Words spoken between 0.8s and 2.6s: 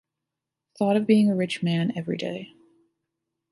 of being a rich man everyday